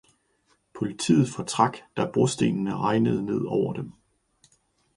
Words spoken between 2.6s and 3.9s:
regnede ned over